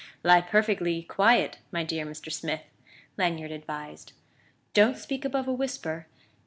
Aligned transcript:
"Lie 0.23 0.41
perfectly 0.41 1.03
quiet, 1.03 1.59
my 1.71 1.83
dear 1.83 2.07
Mr. 2.07 2.31
Smith," 2.31 2.63
Lanyard 3.19 3.51
advised; 3.51 4.13
"don't 4.73 4.97
speak 4.97 5.23
above 5.23 5.47
a 5.47 5.53
whisper! 5.53 6.07